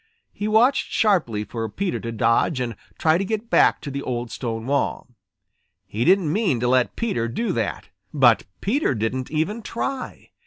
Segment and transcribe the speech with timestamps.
[0.33, 4.31] He watched sharply for Peter to dodge and try to get back to the old
[4.31, 5.07] stone wall.
[5.85, 7.89] He didn't mean to let Peter do that.
[8.11, 10.31] But Peter didn't even try.